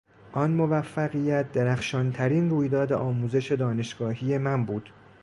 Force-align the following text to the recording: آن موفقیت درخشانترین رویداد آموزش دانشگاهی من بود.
آن 0.31 0.51
موفقیت 0.51 1.51
درخشانترین 1.51 2.49
رویداد 2.49 2.93
آموزش 2.93 3.51
دانشگاهی 3.51 4.37
من 4.37 4.65
بود. 4.65 4.89